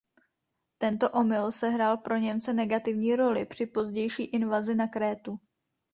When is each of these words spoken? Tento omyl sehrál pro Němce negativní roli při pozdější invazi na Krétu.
Tento 0.77 1.09
omyl 1.09 1.51
sehrál 1.51 1.97
pro 1.97 2.17
Němce 2.17 2.53
negativní 2.53 3.15
roli 3.15 3.45
při 3.45 3.65
pozdější 3.65 4.23
invazi 4.25 4.75
na 4.75 4.87
Krétu. 4.87 5.39